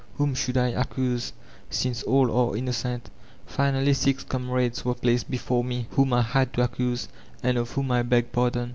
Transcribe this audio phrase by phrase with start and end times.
[0.17, 1.31] Whom should I accuse
[1.69, 3.11] since all are innocent?
[3.45, 7.07] Finally six comrades were placed before me» whom I had to accuse,
[7.43, 8.69] and of whom I beg pardon.